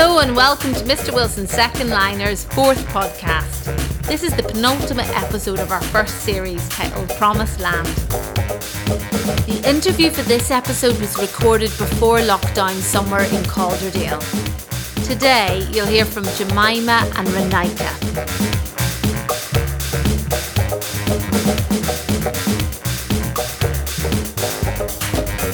[0.00, 1.12] Hello and welcome to Mr.
[1.12, 3.64] Wilson's Second Liner's fourth podcast.
[4.06, 7.88] This is the penultimate episode of our first series titled Promised Land.
[9.48, 14.20] The interview for this episode was recorded before lockdown somewhere in Calderdale.
[15.04, 18.67] Today you'll hear from Jemima and Renika.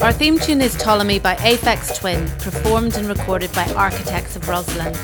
[0.04, 4.94] Our theme tune is Ptolemy by Aphex Twin, performed and recorded by Architects of Roslin.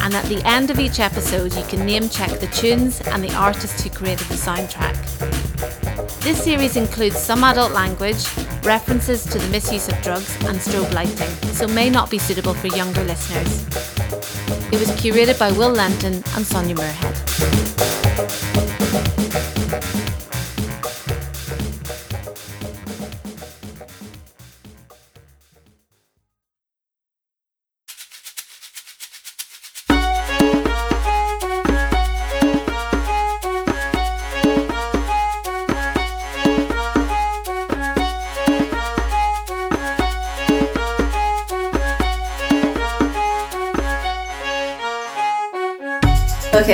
[0.00, 3.32] And at the end of each episode, you can name check the tunes and the
[3.36, 4.96] artists who created the soundtrack.
[6.22, 8.26] This series includes some adult language,
[8.64, 12.66] references to the misuse of drugs, and strobe lighting, so may not be suitable for
[12.66, 13.62] younger listeners.
[14.72, 17.97] It was curated by Will Lenton and Sonia Moorhead.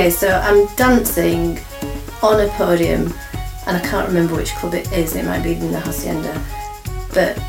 [0.05, 1.59] Okay, so I'm dancing
[2.21, 3.11] on a podium,
[3.65, 5.15] and I can't remember which club it is.
[5.15, 6.39] It might be in the Hacienda,
[7.11, 7.39] but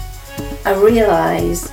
[0.65, 1.71] I realise,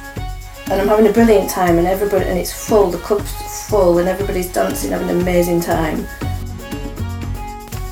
[0.66, 2.92] and I'm having a brilliant time, and everybody, and it's full.
[2.92, 3.32] The club's
[3.70, 6.06] full, and everybody's dancing, having an amazing time.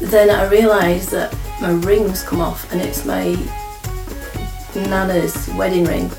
[0.02, 3.38] Then I realise that my ring's come off, and it's my
[4.75, 6.12] nana's wedding ring.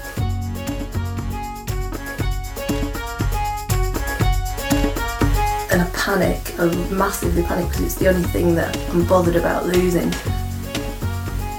[6.03, 10.13] Panic, I massively panic because it's the only thing that I'm bothered about losing.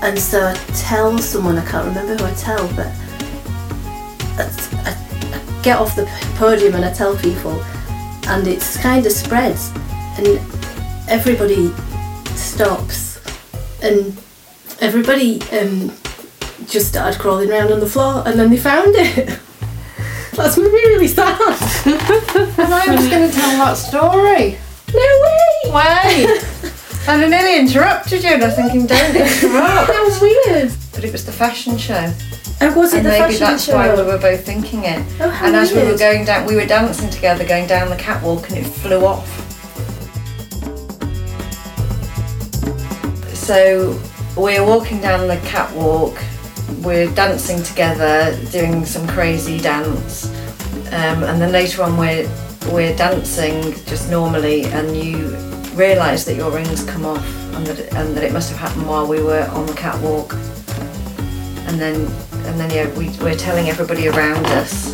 [0.04, 2.88] And so I tell someone, I can't remember who I tell, but
[4.38, 4.50] I,
[4.84, 7.54] I, get off the podium and I tell people,
[8.28, 9.72] and it's kind of spreads,
[10.18, 10.28] and
[11.08, 11.70] everybody
[12.36, 13.22] stops,
[13.82, 14.18] and
[14.82, 15.90] everybody um,
[16.68, 19.40] just started crawling around on the floor, and then they found it.
[20.36, 21.40] That's really sad.
[21.86, 24.58] And I was going to tell that story.
[24.94, 25.72] No way!
[25.72, 26.44] Wait!
[27.08, 29.92] and I nearly interrupted you, and I was thinking, don't interrupt.
[29.94, 30.72] How weird.
[30.94, 32.12] But it was the fashion show.
[32.62, 33.76] And was it and the maybe fashion that's show?
[33.76, 35.06] why we were both thinking it.
[35.20, 37.96] Oh, how and as we were going down, we were dancing together, going down the
[37.96, 39.28] catwalk, and it flew off.
[43.36, 44.00] So
[44.38, 46.18] we're walking down the catwalk,
[46.84, 50.28] we're dancing together, doing some crazy dance,
[50.92, 52.30] um, and then later on we're
[52.72, 55.36] we're dancing just normally, and you
[55.76, 58.88] realise that your rings come off, and that it, and that it must have happened
[58.88, 60.34] while we were on the catwalk,
[61.68, 61.96] and then
[62.46, 64.94] and then yeah, we, we're telling everybody around us.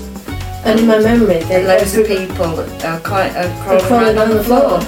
[0.65, 4.37] And in my memory, And loads of people are, quite, are crawling, crawling around on
[4.37, 4.81] the floor.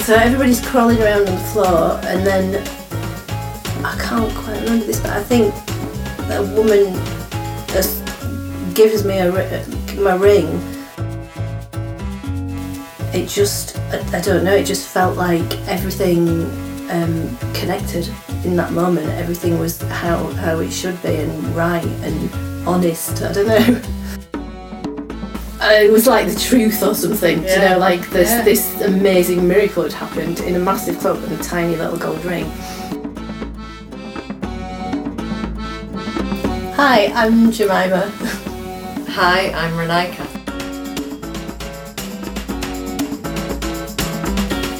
[0.00, 2.64] So everybody's crawling around on the floor, and then
[4.08, 5.54] can't quite remember this, but I think
[6.30, 6.94] a woman
[8.78, 9.30] gives me a,
[9.96, 10.46] my ring.
[13.12, 16.44] It just, I, I don't know, it just felt like everything
[16.90, 18.08] um, connected
[18.44, 19.08] in that moment.
[19.08, 23.20] Everything was how, how it should be and right and honest.
[23.22, 23.82] I don't know.
[25.60, 28.42] It was like the truth or something, you know, like this Yeah.
[28.42, 32.50] this amazing miracle had happened in a massive club with a tiny little gold ring.
[36.80, 38.08] Hi, I'm Jemima.
[39.08, 40.24] Hi, I'm Renika.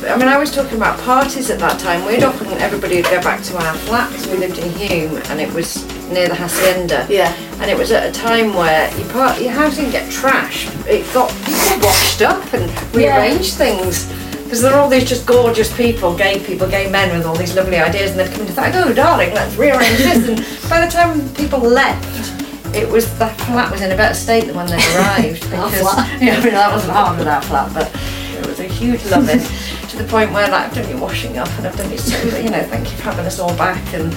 [0.09, 2.06] I mean, I was talking about parties at that time.
[2.06, 5.41] We'd often, everybody would go back to our flat because we lived in Hulme and
[5.41, 7.04] it was near the Hacienda.
[7.10, 7.34] Yeah.
[7.60, 10.70] And it was at a time where your, part, your house didn't get trashed.
[10.86, 14.09] It got people washed up and rearranged things.
[14.48, 17.54] Because there are all these just gorgeous people, gay people, gay men with all these
[17.54, 20.27] lovely ideas, and they've come the flat, oh darling, let's rearrange this.
[20.27, 22.34] And by the time people left,
[22.74, 25.42] it was the flat was in a better state than when they arrived.
[25.42, 26.22] Because flat.
[26.22, 27.95] yeah, I mean that wasn't half of our flat, but
[28.39, 29.41] it was a huge loving
[29.89, 32.39] to the point where like I've done your washing up and I've done your so
[32.39, 34.15] you know, thank you for having us all back and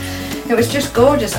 [0.49, 1.35] it was just gorgeous.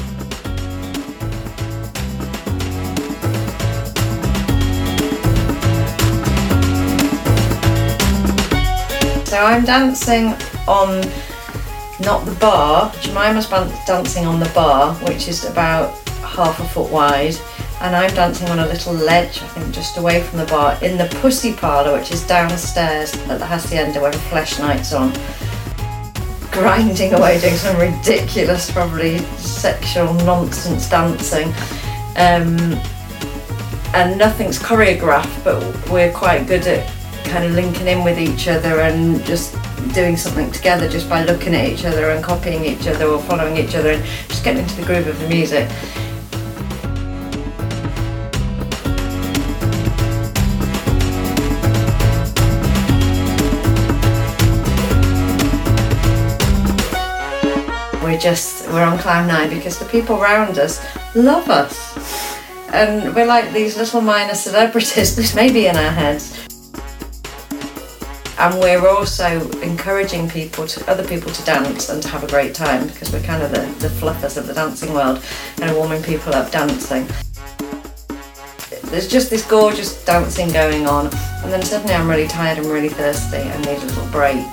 [9.32, 10.34] So I'm dancing
[10.68, 11.00] on
[12.00, 12.92] not the bar.
[13.00, 13.46] Jemima's
[13.86, 17.36] dancing on the bar, which is about half a foot wide,
[17.80, 20.98] and I'm dancing on a little ledge, I think just away from the bar, in
[20.98, 25.14] the pussy parlour, which is downstairs at the Hacienda when Flesh Night's on.
[26.50, 31.48] Grinding away, doing some ridiculous, probably sexual nonsense dancing.
[32.16, 32.78] Um,
[33.94, 36.86] and nothing's choreographed, but we're quite good at
[37.32, 39.56] kind of linking in with each other and just
[39.94, 43.56] doing something together just by looking at each other and copying each other or following
[43.56, 45.66] each other and just getting into the groove of the music.
[58.02, 60.84] We're just we're on cloud nine because the people around us
[61.14, 61.96] love us.
[62.74, 66.51] And we're like these little minor celebrities this may be in our heads
[68.42, 72.52] and we're also encouraging people to other people to dance and to have a great
[72.52, 75.24] time because we're kind of the, the fluffers of the dancing world
[75.60, 77.06] and warming people up dancing.
[78.90, 81.06] There's just this gorgeous dancing going on
[81.44, 84.44] and then suddenly I'm really tired and really thirsty I need a little break.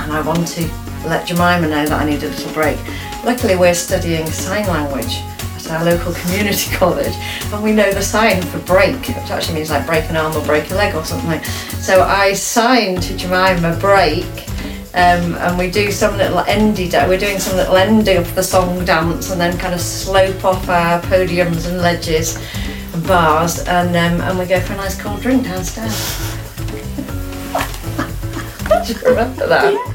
[0.00, 0.62] And I want to
[1.06, 2.78] let Jemima know that I need a little break.
[3.26, 5.18] Luckily we're studying sign language
[5.70, 7.14] our local community college
[7.52, 10.44] and we know the sign for break which actually means like break an arm or
[10.44, 11.42] break a leg or something
[11.80, 14.26] so I signed to Jemima break
[14.94, 18.84] um, and we do some little endy we're doing some little ending of the song
[18.84, 22.36] dance and then kind of slope off our podiums and ledges
[22.94, 26.38] and bars and um, and we go for a nice cold drink downstairs
[28.86, 29.91] do you remember that?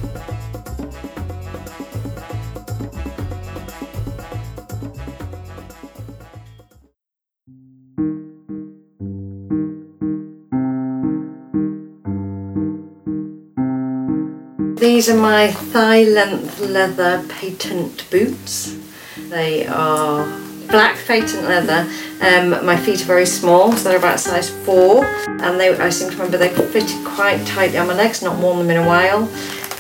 [14.88, 18.78] These are my thigh length leather patent boots.
[19.18, 20.26] They are
[20.70, 21.92] black patent leather.
[22.22, 26.10] Um, my feet are very small, so they're about size four, and they I seem
[26.10, 28.24] to remember they fitted quite tightly on my legs.
[28.24, 29.30] Not worn them in a while.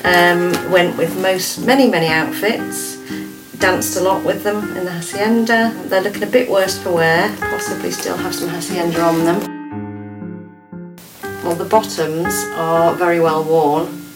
[0.03, 2.97] Um, went with most many many outfits.
[3.59, 5.71] Danced a lot with them in the hacienda.
[5.85, 7.33] They're looking a bit worse for wear.
[7.39, 9.39] Possibly still have some hacienda on them.
[11.45, 14.06] Well, the bottoms are very well worn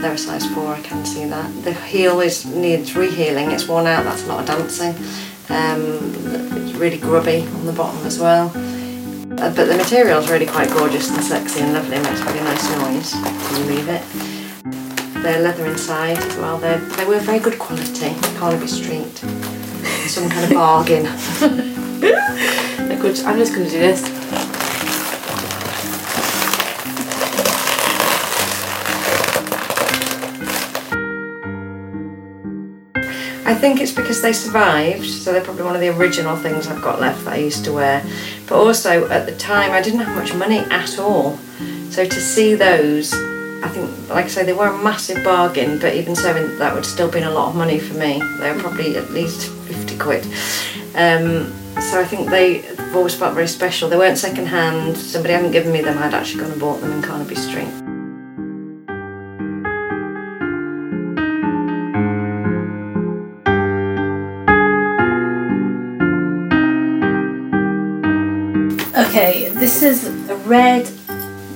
[0.00, 1.64] they're a size 4, I can see that.
[1.64, 4.94] The heel is needs rehealing, it's worn out, that's a lot of dancing.
[5.50, 6.12] Um,
[6.56, 8.48] it's really grubby on the bottom as well.
[8.48, 12.24] Uh, but the material is really quite gorgeous and sexy and lovely, it makes a
[12.24, 15.22] really nice noise when you move it.
[15.22, 19.16] They're leather inside as well, they're, they were very good quality, Carnaby Street.
[20.08, 21.74] Some kind of bargain.
[23.00, 23.20] good.
[23.20, 24.47] I'm just going to do this.
[33.48, 36.82] I think it's because they survived, so they're probably one of the original things I've
[36.82, 38.04] got left that I used to wear.
[38.46, 41.38] But also at the time I didn't have much money at all.
[41.88, 45.94] So to see those, I think, like I say, they were a massive bargain, but
[45.94, 48.20] even so, that would still been a lot of money for me.
[48.38, 50.24] They were probably at least 50 quid.
[50.94, 53.88] Um, so I think they've always felt very special.
[53.88, 56.92] They weren't second hand, somebody hadn't given me them, I'd actually gone and bought them
[56.92, 57.87] in Carnaby Street.
[69.18, 70.84] Okay, this is a red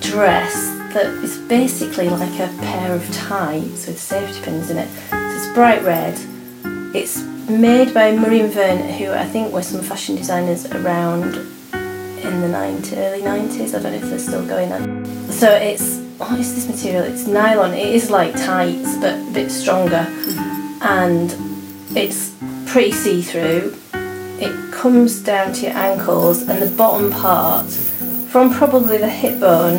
[0.01, 0.53] dress
[0.95, 4.89] that is basically like a pair of tights with safety pins in it.
[5.11, 6.19] So it's bright red.
[6.93, 12.41] It's made by Murray and Vern, who I think were some fashion designers around in
[12.41, 13.79] the 90s, early 90s.
[13.79, 15.05] I don't know if they're still going on.
[15.31, 17.05] So it's, what is this material?
[17.05, 17.75] It's nylon.
[17.75, 20.05] It is like tights, but a bit stronger.
[20.09, 20.83] Mm-hmm.
[20.83, 22.35] And it's
[22.67, 23.79] pretty see-through
[24.83, 27.71] comes down to your ankles and the bottom part
[28.33, 29.79] from probably the hip bone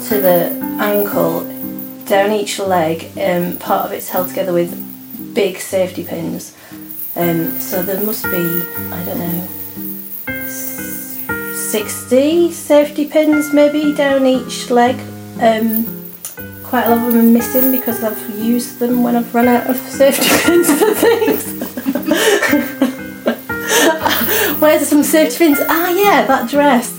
[0.00, 1.40] to the ankle
[2.04, 4.70] down each leg um, part of it's held together with
[5.34, 6.56] big safety pins.
[7.16, 9.48] Um, so there must be I don't know
[11.56, 14.94] 60 safety pins maybe down each leg.
[15.40, 15.84] Um,
[16.62, 19.68] quite a lot of them are missing because I've used them when I've run out
[19.68, 21.67] of safety pins for things
[24.58, 25.58] Where's some safety pins?
[25.68, 26.90] Ah, yeah, that dress.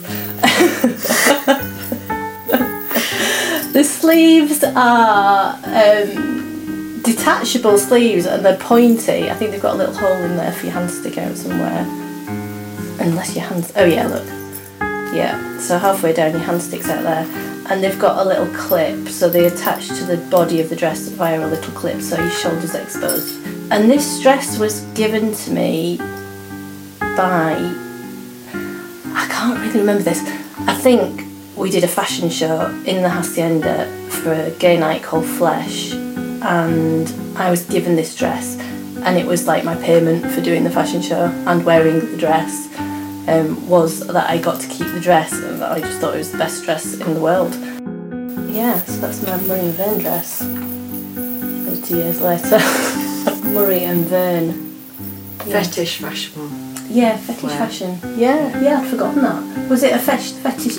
[3.73, 9.29] the sleeves are um, detachable sleeves and they're pointy.
[9.29, 11.35] I think they've got a little hole in there for your hand to stick out
[11.35, 11.85] somewhere.
[13.01, 13.73] Unless your hands.
[13.75, 14.25] Oh, yeah, look.
[15.13, 17.25] Yeah, so halfway down your hand sticks out there.
[17.69, 21.09] And they've got a little clip, so they attach to the body of the dress
[21.09, 23.45] via a little clip, so your shoulders exposed.
[23.69, 25.99] And this dress was given to me
[27.19, 27.51] by
[29.13, 30.21] I can't really remember this.
[30.59, 35.25] I think we did a fashion show in the Hacienda for a gay night called
[35.25, 38.57] Flesh, and I was given this dress,
[39.05, 42.53] and it was like my payment for doing the fashion show and wearing the dress.
[43.27, 46.31] um, was that I got to keep the dress, and I just thought it was
[46.31, 47.53] the best dress in the world.
[48.49, 50.39] Yeah, so that's my Murray and Vern dress.
[50.39, 52.59] 30 years later.
[53.55, 54.47] Murray and Vern.
[55.45, 55.63] Yeah.
[55.63, 56.68] Fetish fashionable.
[56.89, 57.99] Yeah, fetish fashion.
[58.17, 59.69] Yeah, yeah, I'd forgotten that.
[59.69, 60.77] Was it a fesh, fetish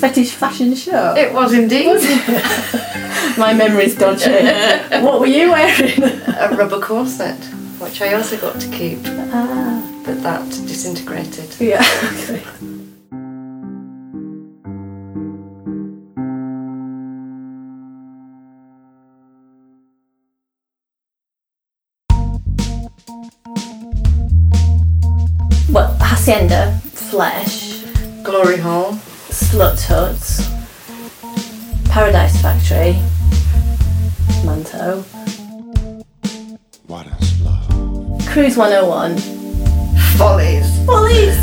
[0.00, 1.14] fetish fashion show?
[1.16, 1.86] It was indeed
[3.38, 4.30] My memory's dodgy.
[5.04, 6.02] what were you wearing?
[6.02, 7.36] a rubber corset,
[7.78, 11.54] which I also got to keep, ah, but that disintegrated.
[11.60, 11.84] yeah.
[12.30, 12.79] Okay.
[26.30, 27.82] Well, Hacienda, Flesh,
[28.22, 28.92] Glory Hall.
[29.30, 30.22] Slut Hut,
[31.90, 32.92] Paradise Factory,
[34.44, 35.02] Manto,
[36.86, 38.24] What is love?
[38.28, 39.18] Cruise 101,
[40.18, 40.86] Follies.
[40.86, 41.36] Follies!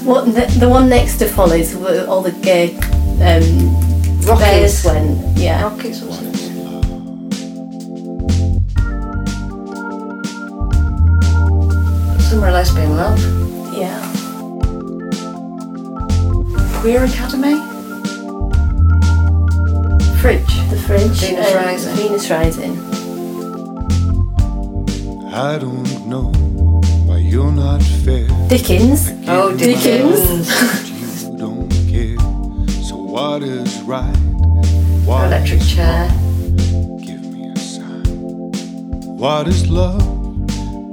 [0.02, 3.76] what the, the one next to Follies, where all the gay um,
[4.24, 4.84] bears Rockies.
[4.86, 5.36] went.
[5.38, 5.62] Yeah.
[5.62, 6.02] Rockies
[12.56, 12.86] or something.
[12.86, 13.20] Summer Lesbian Love.
[13.74, 14.00] Yeah.
[16.80, 17.56] Queer Academy.
[20.20, 20.70] Fridge.
[20.70, 21.20] The Fridge.
[21.20, 21.94] Venus um, Rising.
[21.96, 22.78] Venus Rising.
[25.32, 26.32] I don't know
[27.06, 28.26] why you're not fair.
[28.48, 29.10] Dickens.
[29.28, 30.48] Oh, Dickens.
[30.48, 31.24] Dickens.
[31.24, 32.18] You don't care.
[32.82, 34.16] So what is right?
[35.04, 36.08] What Electric is chair.
[36.08, 36.96] wrong?
[37.04, 38.04] Give me a sign.
[39.18, 40.15] What is love?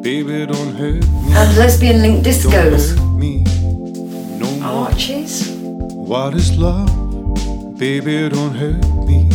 [0.04, 1.34] Baby, don't hurt me.
[1.34, 2.98] And lesbian link Don't discos.
[2.98, 3.44] hurt me.
[4.38, 4.90] No more.
[4.90, 5.50] Arches.
[5.58, 6.90] What is love?
[7.78, 9.30] Baby, don't hurt me.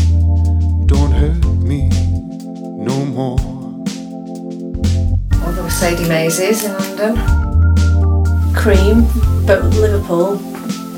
[0.85, 1.89] Don't hurt me
[2.89, 3.39] no more.
[5.41, 7.17] Oh, there were Sadie Maisie's in London.
[8.55, 9.07] Cream.
[9.47, 10.37] But Liverpool.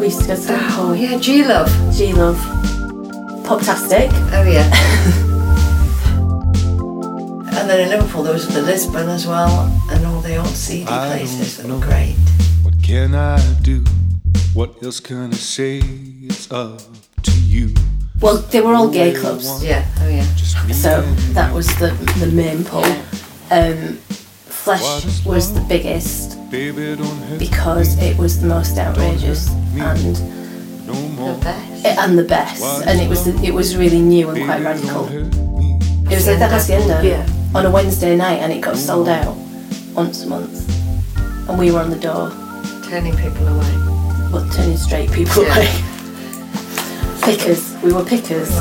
[0.01, 0.91] We used to go to oh, Liverpool.
[0.91, 1.71] Oh, yeah, G Love.
[1.97, 2.39] G Love.
[3.47, 4.11] Poptastic.
[4.33, 5.27] Oh, yeah.
[7.59, 10.87] and then in Liverpool there was the Lisbon as well, and all the old CD
[10.87, 12.17] places that don't were great.
[12.63, 13.85] What can I do?
[14.55, 15.81] What else can I say?
[16.25, 16.81] It's up
[17.23, 17.75] to you.
[18.21, 19.65] Well, they were all gay clubs.
[19.65, 20.25] Yeah, oh, yeah.
[20.73, 21.03] So
[21.33, 22.85] that was the the main pull.
[23.51, 23.99] Um,
[24.47, 31.39] Flesh was the biggest Baby, don't hurt because it was the most outrageous and The
[31.41, 31.87] best.
[31.87, 35.07] and the best, and it was it was really new and quite radical.
[35.07, 35.79] don't hurt me.
[36.11, 37.27] It was at the Hacienda Yeah.
[37.55, 39.35] On a Wednesday night, and it got sold out
[39.95, 40.69] once a month,
[41.49, 42.31] and we were on the door,
[42.89, 43.75] Turning people away.
[44.33, 45.57] but turning straight people Yeah.
[45.57, 45.85] away.
[47.23, 48.51] Pickers, we were pickers.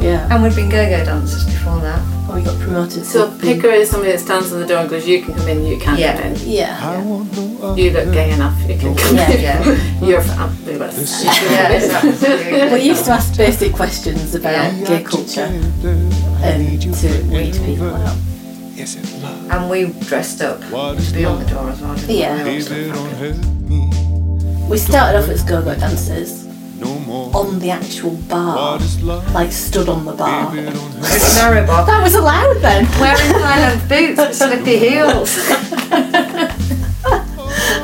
[0.00, 2.00] Yeah, And we'd been go-go dancers before that.
[2.28, 3.04] And we got promoted.
[3.06, 5.34] So to a picker is somebody that stands on the door and goes, "You can
[5.34, 6.20] come in, you can't Yeah.
[6.20, 9.30] come in." Yeah, I want no You look gay enough, you can come Yeah.
[9.30, 9.40] in.
[9.40, 9.76] Yeah.
[10.08, 10.94] You're fabulous.
[10.96, 12.72] This You is can Yeah, exactly.
[12.78, 14.84] we used to ask basic questions about Yeah.
[14.86, 18.16] gay culture I um, to to weed people out.
[18.76, 19.50] Is it love?
[19.50, 21.96] And we dressed up What to is be on the door as well.
[22.06, 22.34] Yeah.
[22.34, 23.36] We always Baby, looked don't fabulous.
[23.36, 23.90] hurt me
[24.68, 26.47] We started off as go-go dancers no more.
[26.82, 29.32] On the actual bar, What is love?
[29.34, 30.50] like stood on the bar.
[30.50, 31.86] Baby, don't It hurt was a narrow bar.
[31.86, 32.84] That was allowed then.
[33.00, 35.38] Wearing high-low boots with slippy heels.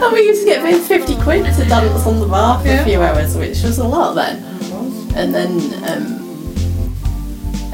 [0.03, 2.85] And we used to get paid 50 quid to dance on the bar for a
[2.85, 4.43] few hours, which was a lot then.
[5.17, 5.51] And then,
[5.85, 6.95] um,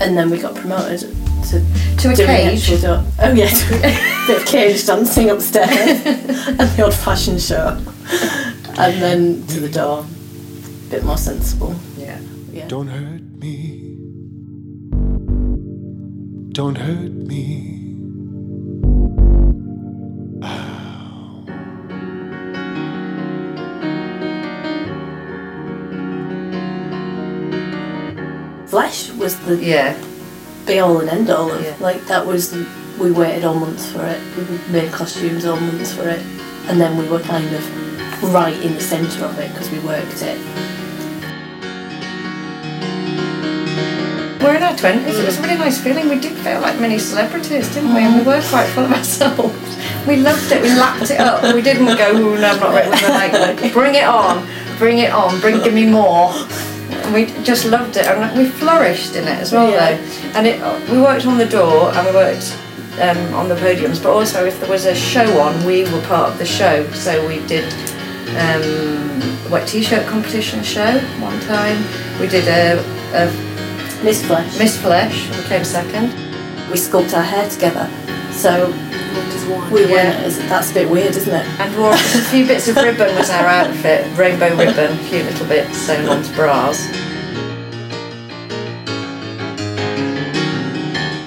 [0.01, 1.61] and then we got promoted to
[1.99, 2.67] To a cage.
[2.81, 2.87] do-
[3.19, 3.81] Oh yeah, to a
[4.27, 5.69] bit of cage dancing upstairs
[6.07, 7.79] and the old-fashioned show.
[8.79, 10.05] And then to the door,
[10.91, 11.75] bit more sensible.
[11.97, 12.19] Yeah.
[12.53, 12.67] Yeah.
[12.67, 13.97] Don't hurt me.
[16.53, 17.77] Don't hurt me.
[28.67, 29.95] Flesh was the Yeah.
[30.67, 31.75] be all and end all of Yeah.
[31.81, 32.55] like that was
[32.99, 34.43] we waited all months for it we
[34.73, 36.21] made costumes all months for it
[36.69, 37.63] and then we were kind of
[38.23, 40.39] right in the centre of it because we worked it
[44.43, 45.19] We're in our twenties.
[45.19, 46.09] It was a really nice feeling.
[46.09, 48.01] We did feel like mini celebrities, didn't we?
[48.01, 49.77] And we were quite full of ourselves.
[50.07, 50.63] We loved it.
[50.63, 51.55] We lapped it up.
[51.55, 54.47] We didn't go, "Ooh, no, I'm not ready." We were like, "Bring it on,
[54.79, 59.15] bring it on, bring, give me more." And we just loved it, and we flourished
[59.15, 59.93] in it as well, Yeah.
[59.93, 60.03] though.
[60.39, 62.57] And it, we worked on the door, and we worked
[62.99, 64.03] um, on the podiums.
[64.03, 66.91] But also, if there was a show on, we were part of the show.
[66.93, 67.71] So we did
[68.37, 71.83] um, wet t-shirt competition show one time.
[72.21, 72.79] We did a,
[73.15, 73.27] a
[74.05, 76.13] Miss Flesh Miss Flesh, we came second.
[76.71, 77.91] we sculpt our hair together
[78.33, 78.73] So
[79.71, 80.29] we Yeah.
[80.49, 81.47] That's a bit weird, isn't it?
[81.61, 81.97] And wore a
[82.31, 86.33] few bits of ribbon was our outfit, rainbow ribbon, a few little bits sewn onto
[86.35, 86.87] bras.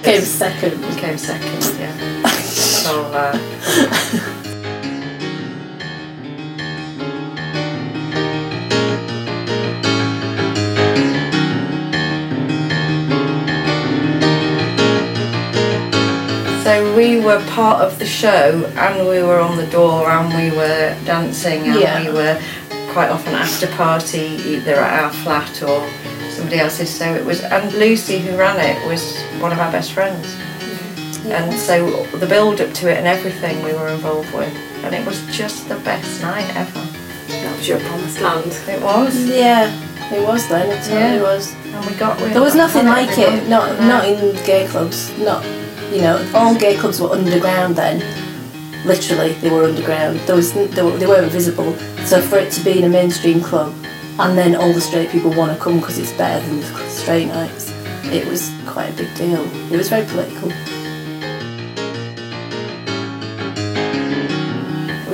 [0.03, 0.83] Came second.
[0.97, 2.27] Came second, yeah.
[2.27, 4.39] so, uh,
[16.73, 20.57] So we were part of the show and we were on the door and we
[20.57, 22.01] were dancing and Yeah.
[22.03, 22.35] we were
[22.93, 25.87] quite often after party either at our flat or
[26.31, 26.89] somebody else's.
[26.89, 29.03] So it was and Lucy who ran it was
[29.39, 30.25] one of our best friends.
[31.27, 34.51] And so the build up to it and everything we were involved with.
[34.83, 36.81] And it was just the best night ever.
[37.27, 38.51] That was your promised land.
[38.67, 39.15] It was.
[39.25, 39.69] Yeah,
[40.11, 40.71] it was then.
[40.71, 41.21] It totally Yeah.
[41.21, 41.53] was.
[41.71, 43.47] And we got we There was nothing like it.
[43.47, 43.87] Not No.
[43.87, 45.11] not in gay clubs.
[45.19, 45.43] Not
[45.93, 48.01] you know all gay clubs were underground then.
[48.85, 50.19] Literally, they were underground.
[50.21, 51.73] There was they, were, they weren't visible.
[52.05, 53.73] So for it to be in a mainstream club,
[54.19, 57.27] and then all the straight people want to come because it's better than the straight
[57.27, 57.71] nights,
[58.05, 59.43] it was quite a big deal.
[59.71, 60.51] It was very political.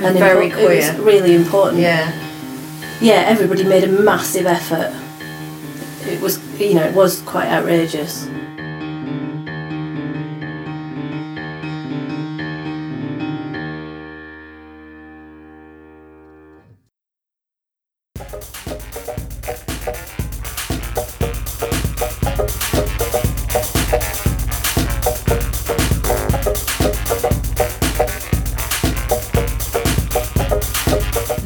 [0.01, 0.71] And very queer.
[0.71, 1.81] It was really important.
[1.81, 2.09] yeah.
[3.01, 4.95] yeah, everybody made a massive effort.
[6.07, 8.25] It was, you know, it was quite outrageous.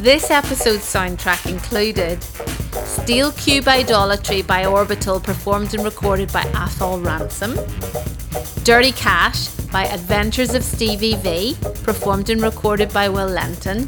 [0.04, 2.22] This episode's soundtrack included
[2.84, 7.58] Steel Cube Idolatry by Orbital, performed and recorded by Athol Ransom.
[8.64, 13.84] Dirty Cash by Adventures of Stevie V, performed and recorded by Will Lenton.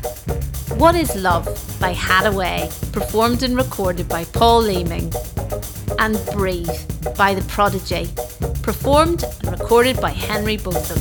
[0.79, 1.47] What is Love
[1.81, 5.12] by Haddaway, performed and recorded by Paul Leeming.
[5.99, 6.69] And Breathe
[7.17, 8.09] by The Prodigy,
[8.62, 11.01] performed and recorded by Henry Botham.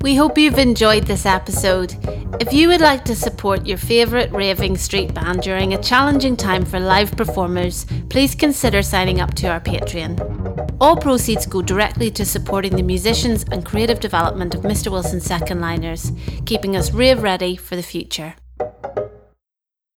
[0.00, 1.96] We hope you've enjoyed this episode.
[2.40, 6.64] If you would like to support your favourite raving street band during a challenging time
[6.64, 10.41] for live performers, please consider signing up to our Patreon.
[10.82, 14.90] All proceeds go directly to supporting the musicians and creative development of Mr.
[14.90, 16.10] Wilson's second liners,
[16.44, 18.34] keeping us rave ready for the future.